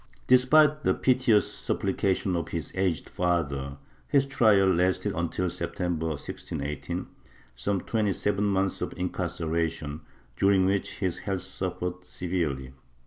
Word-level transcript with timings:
Despite 0.25 0.83
the 0.83 0.95
piteous 0.95 1.47
supplications 1.53 2.35
of 2.35 2.47
his 2.47 2.71
aged 2.73 3.07
father, 3.07 3.77
his 4.07 4.25
trial 4.25 4.67
lasted 4.73 5.13
until 5.13 5.47
September, 5.47 6.07
1618— 6.07 7.05
some 7.55 7.81
twenty 7.81 8.13
seven 8.13 8.45
months 8.45 8.81
of 8.81 8.95
incar 8.95 9.29
ceration, 9.29 9.99
during 10.35 10.65
which 10.65 10.97
his 11.01 11.19
health 11.19 11.41
suffered 11.43 12.03
severely. 12.03 12.73